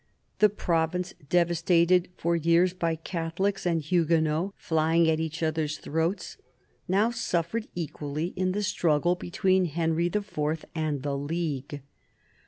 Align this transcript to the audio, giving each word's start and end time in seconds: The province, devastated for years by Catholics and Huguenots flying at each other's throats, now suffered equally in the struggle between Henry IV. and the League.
The 0.39 0.49
province, 0.49 1.13
devastated 1.29 2.09
for 2.17 2.35
years 2.35 2.73
by 2.73 2.95
Catholics 2.95 3.67
and 3.67 3.79
Huguenots 3.83 4.53
flying 4.57 5.07
at 5.07 5.19
each 5.19 5.43
other's 5.43 5.77
throats, 5.77 6.37
now 6.87 7.11
suffered 7.11 7.67
equally 7.75 8.29
in 8.35 8.53
the 8.53 8.63
struggle 8.63 9.13
between 9.13 9.65
Henry 9.65 10.07
IV. 10.07 10.65
and 10.73 11.03
the 11.03 11.15
League. 11.15 11.83